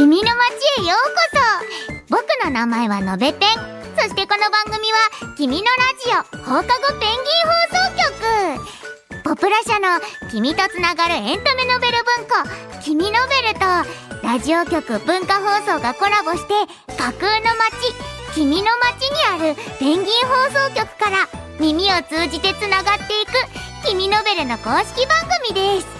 [0.00, 3.48] 君の街へようこそ僕の名前はのべペン。
[3.98, 5.68] そしてこの番組は君のラ
[6.02, 7.92] ジオ放課後ペンギン放送
[9.12, 10.00] 局ポプラ社の
[10.30, 12.82] 君とつながるエンタメノベル文庫。
[12.82, 13.60] 君ノベルと
[14.26, 15.00] ラジオ局。
[15.00, 16.54] 文化放送がコラボして
[16.96, 17.92] 架空の街
[18.34, 21.28] 君の街にあるペンギン放送局から
[21.60, 25.99] 耳を通じてつながっていく君ノベルの公式番組です。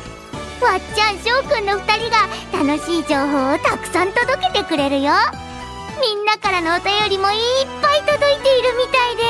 [0.65, 5.13] わっちゃんしょうくんの2人が楽しい情報をたくさん届けてくれるよ。
[6.01, 9.23] みんなからのお便りもいっぱい届いているみたいで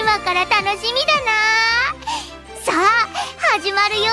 [0.00, 1.32] 今から楽しみだな。
[2.64, 3.08] さあ
[3.58, 4.12] 始まるよ。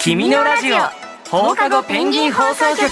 [0.00, 0.99] 君のラジオ。
[1.30, 2.90] 放課後ペンギン放送局。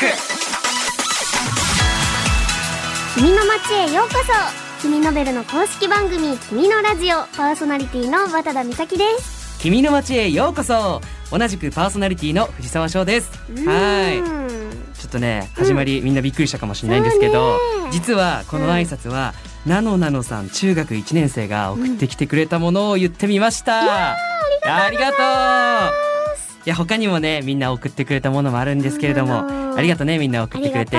[3.16, 4.80] 君の街へようこそ。
[4.80, 9.58] 君ノベルの公式番組「君のラジオ」パーソナリティの渡田美咲です。
[9.58, 11.00] 君の街へようこそ。
[11.32, 13.32] 同じくパーソナリティの藤沢翔です。
[13.66, 14.22] はい。
[14.96, 17.58] ちょっとね始まり、みんなびっくりしたかもしれないんですけど、
[17.90, 19.34] 実はこの挨拶は、
[19.66, 24.16] なのなのさん中学1年生が送ってきてくれたものを言ってみました、あ
[24.90, 26.07] りがとう
[26.66, 30.96] いや他にもねみんな送ってくれたものもあるんですけれどもありがとうねみんな送ってくれて。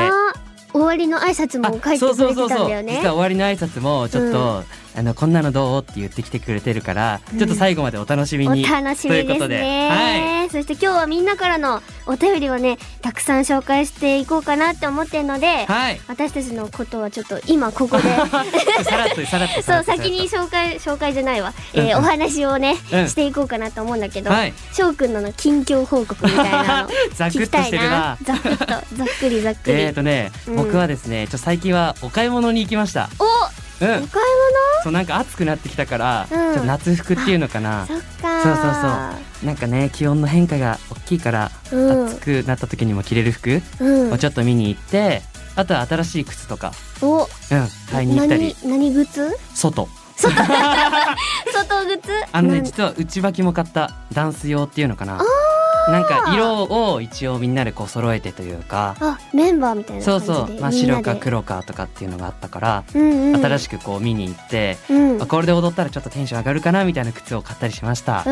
[0.71, 2.97] 終わりの挨拶も書いてくれてたんだよね。
[2.97, 4.63] 実は終わりの挨拶もちょっと、
[4.99, 15.65] あのこんなのどうって言ってきてくれてるから、ちょっと最後までお楽しみおに楽しみですということでね、そして今日はみんなからのお便りをねたくさん紹介していこうかなって思ってるので、はい。
[15.65, 18.03] はい私たちのことはちょっと今ここで。
[18.83, 21.97] さらっとさらっとさそう先に紹介紹介じゃないわ、えーうんうん。
[21.99, 23.07] お話をね、うん。
[23.07, 24.53] していこうかなと思うんだけど、はい。
[24.73, 28.17] 翔くんのの近況報告みたいなの 聞きたいな。
[28.21, 30.55] ざくっとざっくりざっくり、 えーとね、うん。
[30.57, 33.09] 僕はですねちょ最近はお買い物に行きました。
[33.19, 33.87] おうん。
[33.87, 34.07] お買い
[34.83, 36.37] そうなんか暑くなってきたから、うん。
[36.37, 37.85] ちょっと夏服っていうのかな。
[37.89, 38.43] 物そっか。
[38.43, 39.45] そうそうそう。
[39.45, 42.07] なんかね気温の変化が大きいから、うん。
[42.07, 44.13] 暑くなった時にも着れる服うん。
[44.13, 45.21] をちょっと見に行って
[45.55, 47.23] あとは新しい靴とか、お。
[47.23, 47.27] うん、
[47.91, 48.55] 買いに行ったり。
[48.63, 49.87] 何何靴外。
[50.15, 50.31] 外。
[51.89, 55.19] 靴あのね実は内履きも買ったダンス用っていうのかな
[55.91, 65.21] なんか色を一応みんなでこう揃えてというかあメンバーみたいなそう感じでそう、まあ、白か黒かとかっていうのがあったから、うんうん、新しくこう見に行って、うん。
[65.21, 68.13] あこれで踊ったらちょっとテンション上がるかなみたいな靴を買ったりしました。
[68.13, 68.23] わ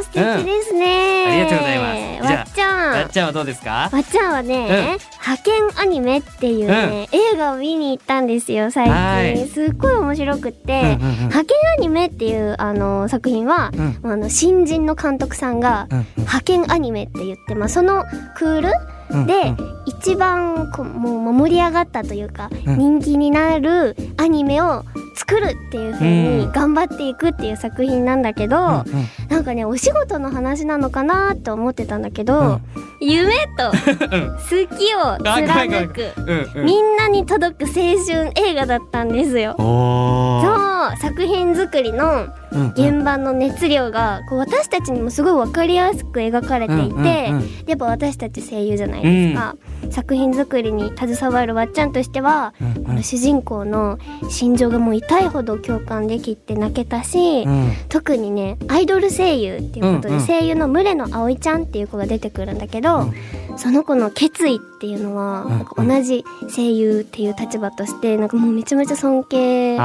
[0.00, 1.32] ー素敵ですね、うん。
[1.32, 2.34] ありがとうございます。
[2.34, 2.94] わっちゃん。
[2.96, 3.90] あっちゃんはどうですか？
[3.92, 9.34] わっちゃんはね、派遣アニメっていうね、映画を見に行ったんですよ最はい。
[9.36, 11.16] 近すっごい面白くって、うんうんうん。
[11.28, 14.12] 派遣アニメっていうあの作品は、うん。
[14.12, 16.06] あの新人の監督さんが、うんうん。
[16.18, 18.04] 派遣アニメって言って、まあ、その
[18.36, 18.68] クール
[19.10, 19.56] うんで、うん。
[19.86, 22.78] 一番こうもう盛り上がったというか、うん。
[22.78, 24.84] 人気になるアニメを
[25.16, 26.38] 作るっていう風うん。
[26.40, 28.84] に頑張っていくっていう作品なんだけど、うんうん。
[29.28, 32.60] なんかねお仕事の話なのかなって思ってたんだけど、うん。
[33.00, 34.36] 夢とうん。
[34.36, 36.64] 好きを貫くうんうん。
[36.66, 37.72] みんなに届く青
[38.04, 39.54] 春映画だったんですよ。
[39.58, 40.66] そう
[41.00, 42.68] 作品作りのうんうん。
[42.70, 47.64] 現場の熱量がこう私たちにもすごい分かりやすく描かれていて、うんうんうん。
[47.66, 49.56] やっぱ私たち声優じゃないですか、
[49.90, 53.98] 作品作りに携わるわっちゃんとしては、うんこの主人公の
[54.30, 57.72] 心情がもう痛いほど共感できて泣けたし、うん。
[57.88, 60.26] 特にねアイドル声優っていうことで、うんうん。
[60.26, 63.10] 声優の群れの葵ちゃんっていう子が出てくるんだけど、
[63.56, 65.46] その子の決意っていうのは、
[65.76, 66.24] 同じ
[66.54, 69.80] 声優っていう立場としてなんかもうめちゃめちゃ尊敬で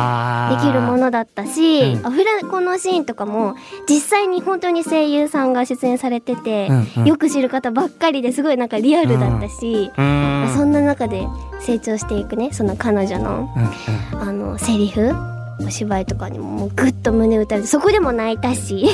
[0.61, 2.07] きるものだったし、うん。
[2.07, 3.55] アフレコのシーンとかも
[3.89, 6.69] 実際に本当に声優さんが出演されてて、
[7.05, 10.01] よく知る方ばっかりですごいなんかリアルだったし、そ
[10.65, 11.25] んな中で
[11.59, 13.49] 成長していくねその彼女の
[14.13, 15.11] あのセリフ
[15.59, 18.87] お芝居とかにももうグッと胸打たれてそこでも泣いたし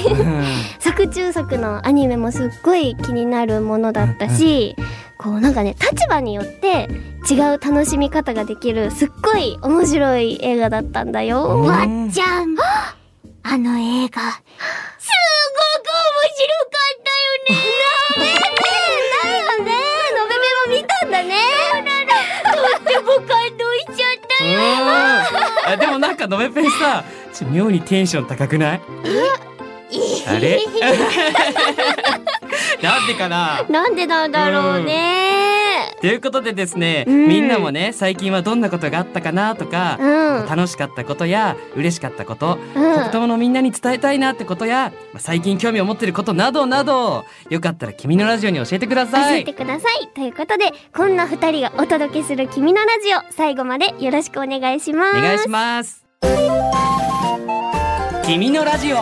[0.80, 4.76] 作中作のアニメもすっごい気になるものだったし、
[5.18, 6.88] こうなんかね立場によって
[7.30, 11.62] 違う楽しみ方ができるすっごい面白い映画だったんだよ。
[11.62, 12.56] わっちゃん。
[13.44, 14.22] あの映画。
[15.00, 15.10] す
[15.50, 18.40] ごく面白かったよね
[25.68, 27.04] あでもなんかのべペンさ
[27.34, 28.82] ちょ妙にテンション高くない？
[30.28, 30.60] あれ？
[32.82, 33.64] なんでかな？
[33.70, 35.37] なんでなんだろうね
[36.00, 37.28] ということでですね、うん。
[37.28, 40.48] みんなもね最近はどんなことがあったかなとか、うん。
[40.48, 42.94] 楽しかったことや嬉しかったこと、うん。
[42.96, 49.42] ポップ友のみんなに伝えたいなってことやまあ最近興味を持ってることなどなどよかったら君のラジオに教えてくだ教さい。
[49.42, 50.08] えてください。
[50.10, 55.18] ということでこんな二人がお届けする「君のラジオ」最後までよろしくお願いします。
[55.18, 56.06] お願いします。
[58.26, 58.98] 君のラジオ。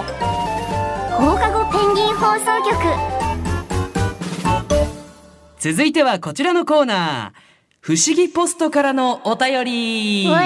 [1.15, 3.14] 放課後ペンギン放送局
[5.65, 7.39] 続いてはこちらのコーナー。
[7.79, 10.27] 不思議ポストからのお便り。
[10.27, 10.45] は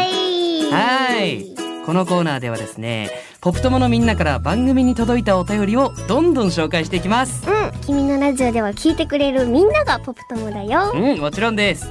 [1.21, 1.53] い。
[1.85, 3.11] このコーナーではですね
[3.41, 7.45] ポップ友のみんなから番組に届いたお便りをどんどん紹介していきます。
[7.45, 7.81] うん。
[7.81, 10.93] 君のラジオでは聞いてくれるみんながポップ友だよ。
[10.93, 11.87] うんもちろんです。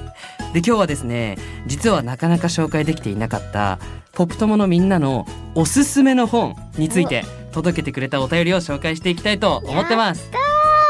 [0.55, 1.37] で今日はですね
[1.67, 3.79] 実はなかなか紹介できていなかった
[4.13, 10.31] ポップ友のみんなのおすすめの本について届けてくれたお便りを紹介していきたいと思ってます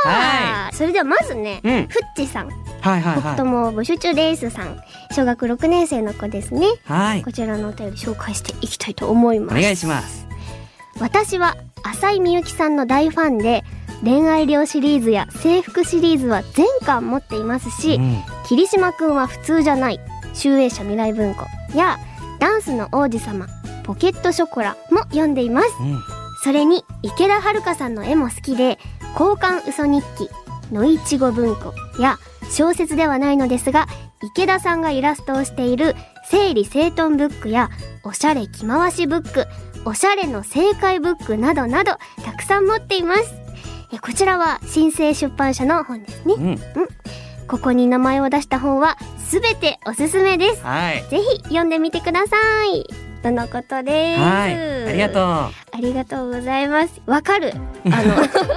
[0.08, 2.49] はあーそれではまずね、い、うん、ふっちさん、
[2.81, 3.37] はいはいはい。
[3.37, 4.81] 友募集中ですさん。
[5.12, 6.66] 小学6年生の子ですね。
[6.84, 7.22] はい。
[7.22, 9.58] こちらのお便り紹介していきたいと思います。
[9.58, 10.26] お願いします。
[11.00, 13.64] 私は浅井みゆきさんの大ファンで
[14.02, 18.22] 恋愛寮シリーズや制服シリーズは全巻持っていますし、うん。
[18.46, 20.00] 霧島くんは普通じゃない
[20.34, 21.99] 集英社未来文庫や
[22.38, 23.46] ダンスの王子様
[23.84, 25.69] ポケットショコラも読んでいます。
[25.81, 25.99] うん。
[26.44, 28.78] それに池田遥さんの絵も好きで
[29.12, 30.28] 交換嘘日記
[30.75, 31.75] のいちご文庫。
[32.00, 32.19] や
[32.50, 33.87] 小説ではないのですが
[34.22, 35.94] 池田さんがイラストをしている
[36.31, 37.70] 整理整頓ブックや
[38.05, 39.46] おしゃれ着回しブック。
[39.84, 41.93] おしゃれの正解ブックなどなど
[42.25, 43.34] たくさん持っています。
[43.93, 46.34] えこちらは新生出版社の本ですね。
[46.34, 46.58] うん。
[47.46, 50.62] ここに名前を出した本はすべておすすめです。
[50.62, 51.02] はい。
[51.08, 57.00] ぜひ読んでみてくださいとのことですはいありがとうありがとうございます。
[57.06, 57.53] わかる。
[57.85, 58.17] あの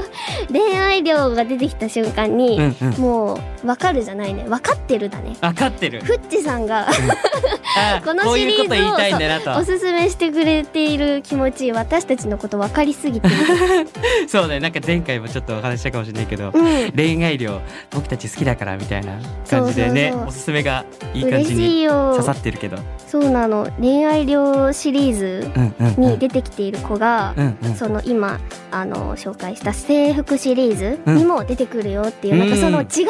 [0.51, 4.45] 恋愛量が出てきた瞬間に、うんうんもうわかるじゃないね。
[4.47, 5.35] わかってるだね。
[5.39, 13.35] 分かってるフッチさんがあ このシリーズをおすすめしてくれている気持ち、私たちのこと分かりすぎてる。
[14.27, 16.91] そうねなんか前回もちょっとお話ししたかもしれないけど、うん。
[16.95, 17.61] 恋愛量
[17.91, 19.13] 僕たち好きだからみたいな
[19.49, 22.23] 感じでねそうそうそうおすすめがいい感じに刺。
[22.23, 22.77] さってるけど
[23.07, 23.67] そうなの。
[23.79, 26.11] 恋愛量シリーズうんうんうん。
[26.11, 27.75] に出てきている子が、うんうん。
[27.75, 28.39] その今
[28.71, 33.07] あの紹介した制服シリーズにも出てくるよっていう、なんかそのうん違う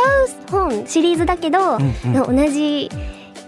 [0.49, 2.35] 本シリーズだけど、うんうん。
[2.35, 2.89] 同じ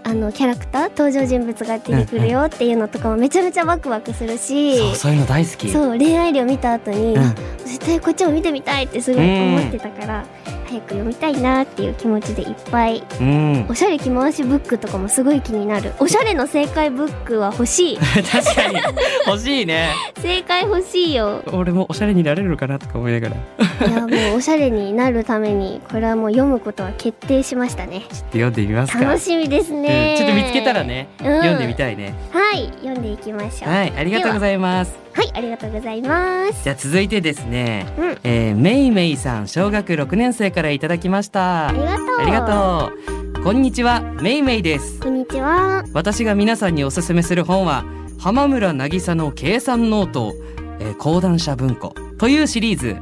[0.06, 5.72] あのキャラクター登場人物が出てくるよっていうのとかもめちゃめちゃワクワクするし、そうそういうの大好き。
[5.72, 7.22] そう恋愛量見た後に、うん。
[7.22, 10.26] あ絶対こっちも見てみたいってすごい思ってたから、
[10.74, 13.68] 早く読みたいなっていう気持ちでいっぱいうん。
[13.70, 15.94] おしゃれ着回しブックとかもすごい気になる。
[16.00, 17.98] おしゃれの正解ブックは欲しい。
[18.02, 18.80] 確かに。
[19.28, 19.94] 欲しいね。
[20.20, 21.44] 正解欲しいよ。
[21.52, 23.36] 俺もおしゃれになれるのかなとか思いながら
[23.82, 28.04] いやもうおしゃれになるためにこれはもう読むことは決定しましたね。
[28.32, 29.04] 読んでみますか。
[29.04, 31.26] 楽しみですね、うんちょっと見つけたらね、うん。
[31.40, 32.14] 読んでみたいね。
[32.32, 33.72] はい読んでいきましょう。
[33.72, 34.96] はいありがとうございます。
[35.14, 36.64] はいありがとうございます。
[36.64, 38.18] じゃあ続いてですね、うん。
[38.24, 41.70] えー、めいめいさん小学6年生からいただきました。
[41.70, 42.20] ありがとう。
[42.20, 42.92] ありがと
[43.40, 43.44] う。
[43.44, 45.00] こんにちはめいめいです。
[45.00, 45.84] こんにちは。
[45.94, 47.84] 私が皆さんにおすすめする本は
[48.20, 50.34] 浜村渚の計算ノート、
[50.80, 51.94] えー、講談社文庫
[52.24, 52.96] というシリーズ。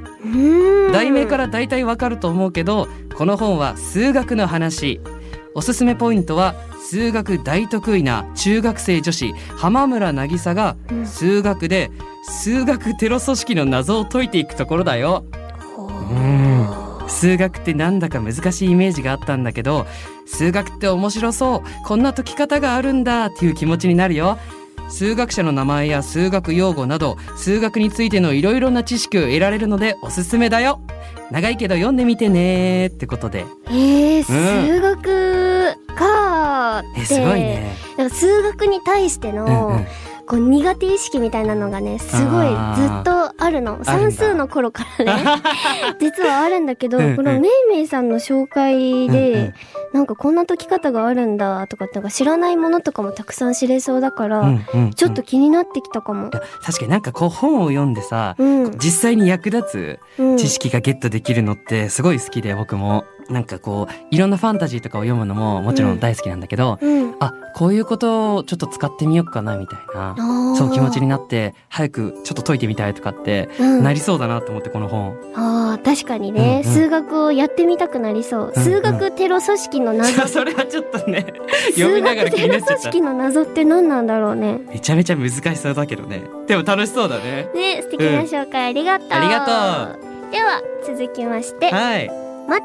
[0.92, 5.00] 題名から大体わかると思うけどこの本は数学の話。
[5.54, 6.56] おすすめポイントは
[6.90, 11.06] 数学大得意な中学生女子浜村渚がうん。
[11.06, 11.92] 数学で
[12.24, 15.24] 数学テロ組織の謎を解いていくところだよ。
[15.78, 16.16] う。
[16.16, 16.68] ん
[17.08, 19.86] 数学ってなんだか難しいイメージがあったんだけど
[20.26, 24.40] 数学って面白そうこんな解き方があるんだっていう気持ちになるよ
[24.92, 30.82] 数学者の名前や数学用語など数学についてのいろいろな知識を得られるのでおすすめだよ。
[31.32, 32.88] 長いけど読んでみてね。
[32.88, 33.46] ってことで。
[33.68, 37.02] えー、数学かーって。
[37.02, 37.76] えすごいね。
[38.10, 39.86] 数学に対しての、うんうん
[40.26, 43.84] こう苦手意識みたいなのがねすごいずっとあるの。
[43.84, 45.24] 算数の頃からね。
[46.00, 49.54] 実はあるんだけどこのめいめいさんの紹介で、うんうん。
[49.94, 54.94] なんかこんな解き方があるんだとかなんか知らないものとかもたくさん知れそうだから、うんうんうん。
[54.94, 56.30] ちょっと気になってきたかも。
[56.30, 70.16] 確かになんかこう本を読んでさうん、実際に役立うん、つ知識がゲットできるのってすごい好きで僕もなんかこういろんなファンタジーとかを読むのももちろん大好きなんだけど、うん、あこういうことをちょっと使ってみようかなみたいな。
[70.56, 73.84] そう気持ちになって早くちょっと解いてみたいとかってうん。
[73.84, 75.18] なりそうだなと思ってこの本。
[75.36, 76.74] あー確かにね、うんうん。
[76.74, 81.26] 数学をやってみたくなりそう、うん数学テロ組織の謎、 それはちょっとね
[81.76, 82.78] 読みながら気になっちゃった。
[82.78, 84.60] 数学テロ組織の謎って何なんだろうね。
[84.70, 86.24] めちゃめちゃ難しそうだけどね。
[86.48, 87.48] でも楽しそうだね。
[87.56, 89.98] ね素敵な紹介ありがとう、ありが
[90.32, 91.70] では続きまして。
[91.70, 92.64] はい松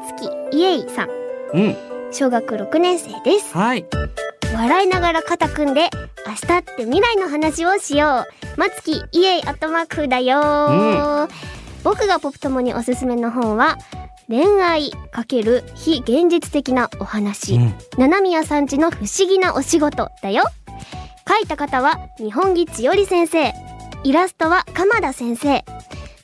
[0.51, 1.09] 木イエイさん。
[1.53, 1.75] うん。
[2.11, 3.53] 小学6年生です。
[3.53, 3.85] はい。
[4.53, 5.89] 笑いながら肩組んで
[6.25, 8.59] 明日って未来の話をしよう。
[8.59, 11.27] 松木イエイアットマークだよ、
[11.83, 13.77] 僕がポップ友におすすめの本は
[14.27, 17.73] 恋愛×非現実的なお話、うん。
[17.97, 20.43] 七宮さんちの不思議なお仕事だよ。
[21.27, 23.53] 書いた方は日本木千織先生。
[24.03, 25.63] イラストは鎌田先生。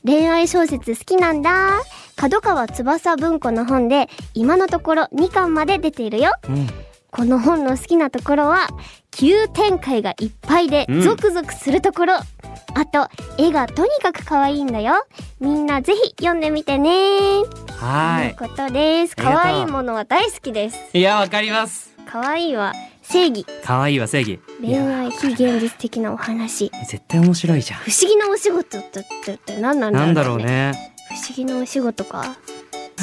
[0.06, 1.82] 恋愛小説好きなんだ
[2.16, 6.32] 角川翼文庫の本で今のところ2巻まで出ているよ。
[6.48, 6.68] うん。
[7.12, 8.68] この本の好きなところは
[9.12, 11.02] 急展開がいっぱいでうん。
[11.02, 15.06] ゾクゾクするところ、あと絵がとにかく可愛いんだよ。
[15.40, 17.44] みんなぜひ読んでみてね。
[17.80, 19.16] はということです。
[19.16, 20.78] 可愛いものは大好きです。
[20.94, 21.94] いいやわかります。
[22.10, 23.46] 可愛いは正義。
[23.64, 24.34] 可愛いわ正義。
[24.34, 26.72] い恋や愛非現実的なお話。
[26.90, 27.80] 絶対面白いじゃん。
[27.80, 32.36] 不思議なお仕事ってってって何なんだろう,、なんだろうね不思議なお仕事か。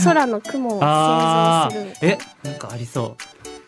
[0.04, 2.10] 空の雲をあ製造する。
[2.10, 2.12] ー。
[2.14, 3.16] えなんかありそ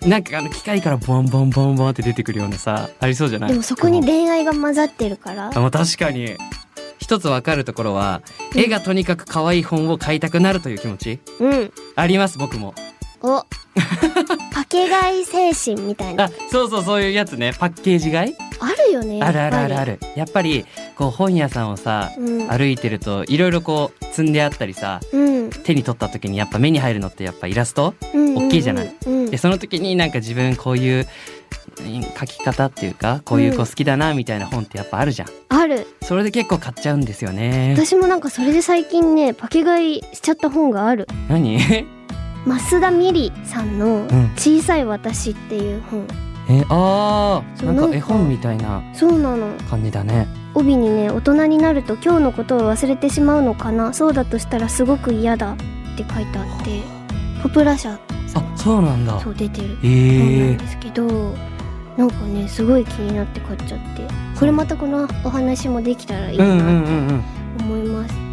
[0.04, 0.08] う。
[0.08, 3.50] なんかあの機械からボンボンボンボンって出てくるようなさありそうじゃない？
[3.50, 5.50] でもそこに恋愛が混ざってるから。
[5.54, 6.36] あもう確かに。
[6.98, 8.22] 一つわかるところは
[8.56, 11.20] 絵がとにかく可愛い本を買いたくなるという気持ち？
[11.40, 11.72] うん。
[11.96, 12.74] あります僕も。
[13.22, 13.44] お。
[14.52, 16.24] パケ買い精神みたいな。
[16.24, 17.52] あそうそうそういうやつね。
[17.58, 18.34] パッケージ買い？
[18.62, 19.98] あるよねやあるあるあるある。
[20.16, 20.64] やっぱり
[20.96, 22.48] こう本屋さんをさうん。
[22.48, 25.50] 歩いてるといろいろこう積んであったりさうん。
[25.50, 27.94] 手に取った時にやっぱ目に入るのってやっぱイラスト？
[28.14, 28.96] うん大きいじゃない？
[29.06, 31.06] うんでその時になんか自分こういう
[31.80, 35.28] うん書き方っていうかこういう子好きだなみたいな本ってやっぱあるじゃん。
[35.48, 35.86] ある。
[36.02, 37.74] それで結構買っちゃうんですよね。
[37.76, 41.06] 私もなんかそれで最近ねパケ買いしちゃった本がある。
[41.28, 41.58] 何？
[42.44, 46.06] 増田美里さんのん「小さい私」っていう本
[46.60, 47.94] えあーなんかか。
[47.96, 49.46] 絵本みたいなそうなの。
[49.70, 50.26] 感じだね。
[50.54, 53.92] 帯にね大人になると今日のことを忘れてしまうのかな。
[53.94, 55.56] そうだとしたらすごく嫌だっ
[55.96, 56.80] て書いてあって。
[57.42, 57.98] ポプラ社。
[58.34, 59.18] あそうなんだ。
[59.20, 59.78] そう出てる。
[59.82, 60.18] えー。
[60.20, 61.34] 本なんですけど、
[61.96, 64.06] なんかねすごい気になって買っちゃって。
[64.38, 67.22] これまたこのお話もできたらいいうんうんうんなうん。
[67.58, 68.31] と思います、なるほど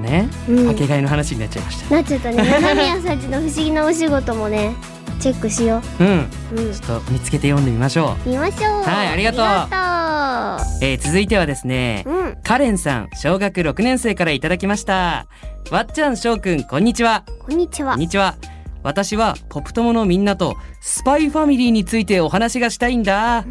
[0.00, 0.66] ねうん。
[0.68, 1.94] かけがえの話になっちゃいました。
[1.94, 2.36] なっちゃったね。
[2.44, 4.74] 七宮さんちの不思議なお仕事もね
[5.20, 6.04] チェックしよう。
[6.04, 6.06] ん。
[6.08, 6.72] ううん。
[6.72, 8.82] ちょっと見つけて読んでみましょ見ましょう。
[8.82, 9.40] はいありがとう。
[9.42, 12.36] あう、えー続いてはですねううん。
[12.42, 15.26] カレンさん小学6年生からいただきました。
[15.70, 17.24] わっちゃんしょうくんこんにちは。
[17.46, 17.92] こんにちは。
[17.92, 18.36] こんにちは。
[18.82, 23.44] 私はポプ友のみんなとスパイファミリーについてお話がしたいんだ。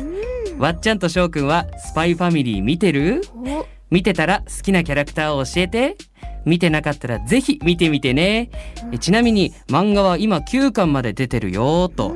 [0.58, 3.22] わっちゃんとしょうくんはスパイファミリー見てる？
[3.36, 3.65] お。
[3.91, 5.98] 見てたら好きなキャラクターを教えて
[6.46, 8.50] 見てなかったらぜひ見てみてね。
[8.91, 12.15] えちなみに漫画は今9巻まで出てるよと。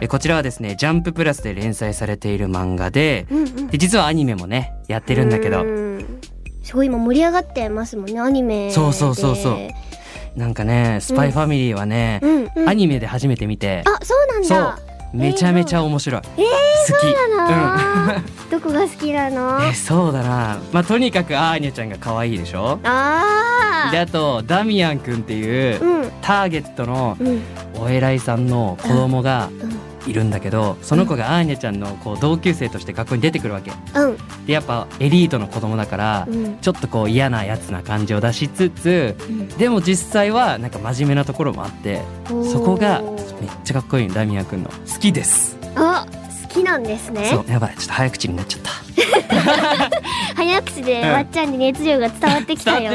[0.00, 3.66] えこちらはですねジャンププラスで連載されている漫画でうんうん。
[3.68, 5.62] で実はアニメもねやってるんだけど。
[5.62, 6.20] うん。
[6.62, 8.70] すごい今盛り上がってますもんねアニメで。
[8.72, 10.38] そうそうそうそう。
[10.38, 12.68] なんかねスパイファミリーはね、うんうん。
[12.68, 13.82] アニメで初めて見て。
[13.86, 16.44] あそうなんだめちゃめちゃ面白い、えー、
[16.92, 17.02] 好き。
[17.02, 19.60] そうなの、どこが好きなの？
[19.68, 20.58] えそうだな。
[20.72, 22.78] まあとにかくアーニャちゃんが可愛いでしょ？
[22.84, 26.10] あであとダミアンくんっていうーうん。
[26.22, 27.42] ターゲットのうん。
[27.80, 33.72] お偉いさんの子供がうんいるんだけどその子がアーニャちゃんのこう同級生として学校に出てくるわけ。
[33.94, 34.16] うん。
[34.46, 36.58] でやっぱエリートの子供だからうん。
[36.58, 39.16] ちょっとこう嫌なやつな感じを出しつつ
[39.58, 44.70] でも実際はなんか真面目なところもあってそこがめっちゃかっこいいのダミアンくんの。
[44.70, 45.56] 好きです。
[45.76, 46.06] あ
[46.42, 47.26] 好きなんですね。
[47.26, 47.50] そう。
[47.50, 47.76] やばい。
[47.76, 48.70] ちょっと早口になっちゃった。
[50.34, 51.08] 早口でうん。
[51.10, 52.92] わっちゃんに熱量が伝わってきたよ。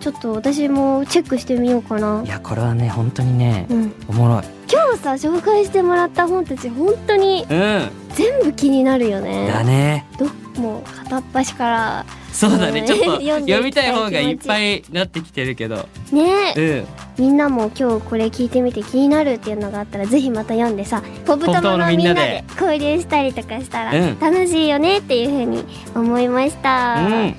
[0.00, 2.22] ちょっと私もチェックしてみようかな。
[2.24, 3.92] いやこれはね本当にねうん。
[4.08, 7.90] おもろい今日さ紹介してもらった本たち本当にうん。
[8.14, 9.48] 全部気になるよね。
[9.48, 10.06] だね。
[10.18, 10.26] ど
[10.60, 12.80] もう片っ端からそうだね。
[12.80, 12.86] うん。
[12.86, 15.88] ちょっと 読みたい方がいっぱいなってきてるけど。
[16.12, 16.54] ね。
[16.56, 16.86] うん。
[17.18, 22.20] みんなも今日これ聞いてみて気になるっていうのがあったらぜひまた読んでさポプポプ友友のみんなで。
[22.20, 24.18] で交流したりとかしたらうん。
[24.18, 27.36] 楽しいよねっていうふうに思いました、うん。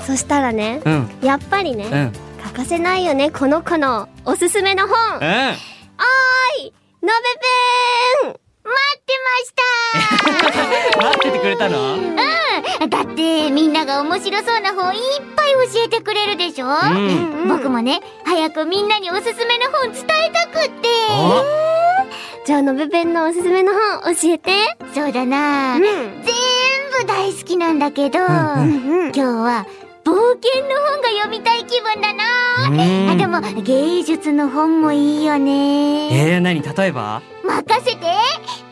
[0.00, 1.08] そしたらねうん。
[1.22, 2.12] やっぱりね、うん。
[2.44, 5.20] 欠かせないよねこの子のおすすめの本
[5.98, 6.72] うん
[7.02, 7.28] のべ
[8.24, 8.36] ペン
[8.66, 9.14] 待って
[10.98, 11.96] 待っててくれたの？
[12.88, 15.00] だってみんなが面白そうな本いっ
[15.34, 16.72] ぱい教えてくれるでしょ、うん。
[16.72, 20.88] ました僕もね早くみんなにおすすめの本伝えたくって。
[21.10, 21.44] お
[22.46, 24.52] じゃあのべペンのおすすめの本教えて。
[24.94, 25.82] そうだな、うん。
[25.82, 25.92] 全
[27.00, 28.26] 部大好きなんだけど、うんう
[29.08, 29.12] ん。
[29.12, 29.66] 今日は
[30.06, 32.22] 冒険の本が読みたい気分だな、
[32.70, 33.10] うん。
[33.10, 36.34] あでも芸術の本もいいよね。
[36.34, 36.62] えー、何？
[36.62, 37.22] 例えば？
[37.42, 38.06] 任せて。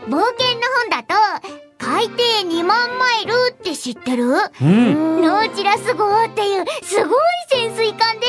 [0.07, 1.15] 冒険の本だと
[1.77, 2.15] 海底
[2.47, 4.27] 2万マイルって知ってる？
[4.63, 5.23] うん。
[5.23, 7.19] ノーチラス号っていうすごい
[7.51, 8.27] 潜水艦で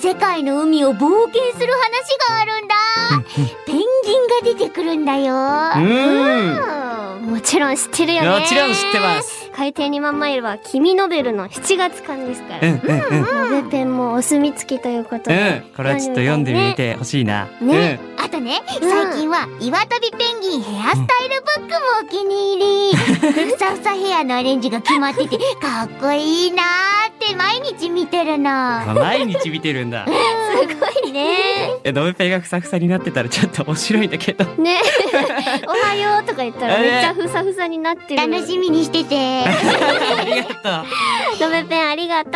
[0.00, 2.74] 世界の海を冒険する話があるんだ。
[3.64, 5.34] ペンギンがが出てくるんだよ。
[5.76, 7.30] うん。
[7.30, 8.28] もちろん知ってるよね。
[8.40, 13.50] もちろん知ってます海底2万マイルは君ノベルの7月間ですから、うんうんうん。
[13.50, 17.48] ノベペンもお墨付きということで、うんこれはちょっと読んでみてほしいな。
[17.60, 17.98] ね。
[18.18, 18.80] あとね、最
[19.18, 22.96] 近は岩飛びペンギンヘアスタイルブックもお気に入り。
[23.56, 28.50] ふさふさヘアのアレンジが決まってて、かっこいいなーって毎日見てるの。
[28.88, 30.06] うん毎日見てるんだ。
[30.06, 31.36] すごいね。
[31.84, 34.44] えドベペンがふさふさになってたらちょっと面白いんだけど。
[34.62, 34.80] ね。
[35.66, 38.30] おはようとか言ったらめっちゃふさふさになってる。
[38.30, 39.39] 楽しみにしてて。
[39.44, 40.54] ありがと
[41.46, 42.32] うノベペンありがとう、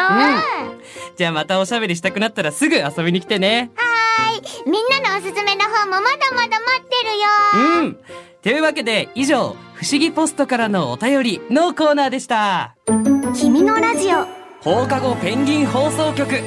[1.17, 3.71] じゃあまたおしゃべりしたくなったらすぐ遊びに来てね。
[4.67, 7.83] みんなのおすすめの本もまだまだ待ってるよ。
[7.83, 7.99] うん。
[8.43, 12.75] というわけで以上不思議ポストからのお便りのコーナーでした。
[13.35, 14.27] 君のラジオ。
[14.61, 16.43] 放課後ペンギン放送局。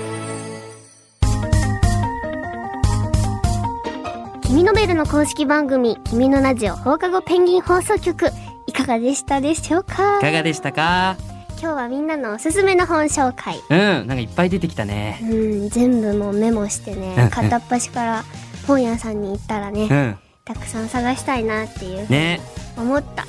[4.48, 8.32] 君ノベルの公式番組「君のラジオ放課後ペンギン放送局」
[8.68, 10.20] いかがでしたでしょうか？
[10.20, 11.16] いかがでしたか？
[11.60, 13.60] 今日はみんなのおすすめの本紹介。
[13.70, 17.02] うんなんかいっぱい出てきたうねん全部もうメモしてうん。
[17.02, 18.24] ね片っ端から
[18.68, 20.18] 本屋さんに行ったらねうん。
[20.46, 22.40] たくさん探したいなっていうね。
[22.78, 23.26] 思った。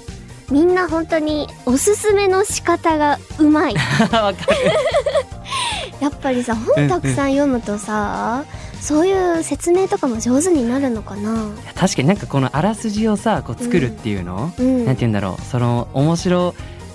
[0.50, 3.74] みんな本当におすすめの仕方がうまい。
[4.00, 4.36] わかる。
[6.00, 8.44] やっぱりさ本たくさん読むとさ
[8.80, 11.50] そういう説明とかも上手になるのかな？
[11.74, 14.84] 確かになんかこのあらすじをさこう作るっていうの、うん。
[14.84, 15.42] なんて言うんだろう。
[15.42, 16.54] その面白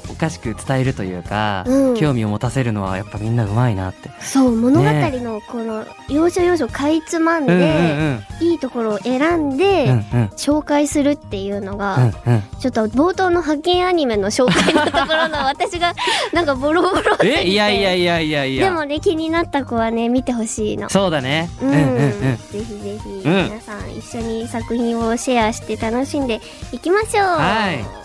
[0.10, 1.96] おかしく伝えるというか、うん。
[1.96, 4.10] 興味を持たせるのはやっぱみんなうまいなって。
[4.20, 10.22] そう物語のこの要所要所かいつまんで、いいところを選んで、うんうん。
[10.22, 12.44] うん紹介するっていうのが、うんうん。
[12.60, 15.94] ちょっと冒頭の派遣アニメの紹介のところの私が
[16.34, 18.66] なんかボロボロえいやいやいやいやいや。
[18.66, 20.90] でもね気になった子はね見てほしいの。
[20.90, 21.50] そうだね。
[21.62, 21.76] ううんん。
[21.76, 26.42] うんうんぜひぜひ、うん皆さん一緒に作品をシェアして楽しんで
[26.72, 27.26] いきましょう。
[27.26, 28.03] はい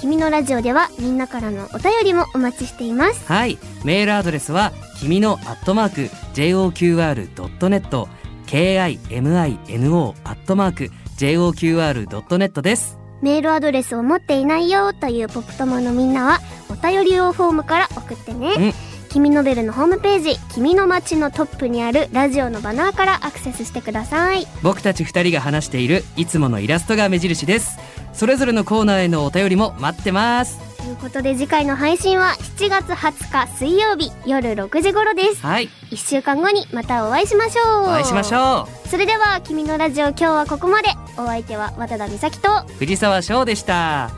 [0.00, 3.26] 君のラジオではみんなからのお便りもお待ちしています。
[3.26, 6.02] はいメールアドレスは君のアットマーク
[6.34, 8.06] JOQR.net
[8.46, 16.38] KIMINO アットマーク JOQR.net ですメールアドレスを持っていないよというポップ友のみんなは
[16.70, 18.54] お便り用フォームから送ってね。
[18.56, 24.46] うん君のベルのホームページ、君の街のトップにあるラジオのバナーからアクセスしてください。
[24.62, 27.78] 僕たち二人が話しているいつものイラストが目印です
[28.18, 35.40] それぞれのコーナーへのお便りも待ってますということで次回の配信は7月20日水曜日夜6時頃です。
[35.40, 37.82] はい1週間後にまたお会いしましょう。
[37.84, 40.88] お会いしましょそれでは君のラジオ今日はここまで。
[41.16, 44.10] お相手は渡田美咲とう藤沢翔でした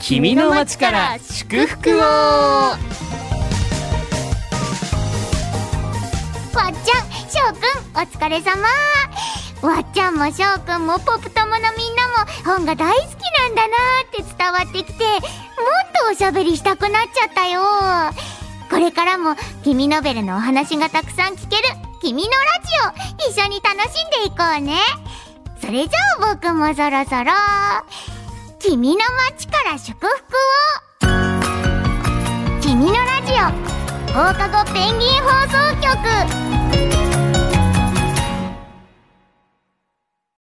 [0.00, 2.76] 君の街から祝福をわっ
[6.84, 8.66] ちゃん、しょうくん、お疲れ様
[9.66, 13.06] わっちゃんもしょうくんもポップ友のみんなも本が大好き
[13.40, 15.22] なんだなーって伝わってきて、もっ
[16.06, 17.62] とおしゃべりしたくなっちゃったよ。
[18.70, 21.62] これからも君ノベルのお話がたくさん聞ける
[22.00, 24.78] 君のラジオ一緒に楽しんでいこうね。
[25.60, 27.32] それじゃあ僕もそろそろ
[28.60, 31.10] 君の街から祝福を。
[32.60, 33.36] 君のラジオ
[34.12, 37.07] 放課後ペンギン放送局。